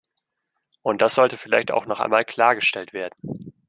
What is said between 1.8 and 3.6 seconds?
noch einmal klargestellt werden!